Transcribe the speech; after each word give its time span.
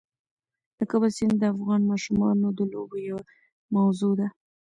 د 0.77 0.79
کابل 0.91 1.11
سیند 1.17 1.35
د 1.39 1.43
افغان 1.53 1.81
ماشومانو 1.91 2.47
د 2.57 2.59
لوبو 2.71 2.97
یوه 3.09 3.23
موضوع 3.75 4.13
ده. 4.19 4.27